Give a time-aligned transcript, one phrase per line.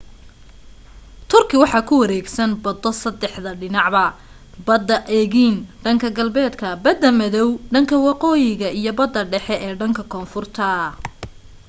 [1.29, 4.03] turkey waxaa ku wareegsan bado saddexda dhinacba
[4.67, 10.67] bada aegean dhanka galbeedka bada madow dhanka waqooyi iyo bada dhexe ee dhanka konfurta